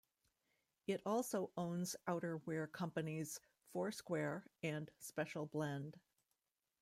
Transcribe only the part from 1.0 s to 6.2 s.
also owns outerwear companies Four Square and Special Blend.